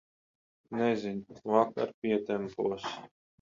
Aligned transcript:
Nezinu, 0.77 1.37
vakar 1.51 1.89
pietempos. 1.99 2.81